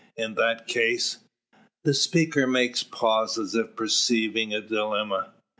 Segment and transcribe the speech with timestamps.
[0.17, 1.17] In that case"
[1.83, 5.29] The speaker makes pause, as if perceiving a dilemma.